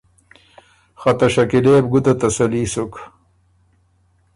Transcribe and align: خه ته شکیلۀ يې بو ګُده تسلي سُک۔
خه 0.99 1.11
ته 1.17 1.27
شکیلۀ 1.33 1.71
يې 1.75 1.81
بو 1.83 1.87
ګُده 1.91 2.13
تسلي 2.21 2.63
سُک۔ 2.73 2.93